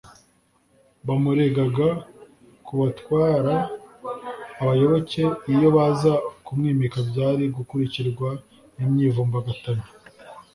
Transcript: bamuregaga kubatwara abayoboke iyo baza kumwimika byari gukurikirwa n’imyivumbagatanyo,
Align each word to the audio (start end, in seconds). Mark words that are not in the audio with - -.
bamuregaga 1.05 1.87
kubatwara 2.65 3.55
abayoboke 4.61 5.23
iyo 5.53 5.67
baza 5.75 6.13
kumwimika 6.45 6.97
byari 7.09 7.43
gukurikirwa 7.57 8.29
n’imyivumbagatanyo, 8.77 9.87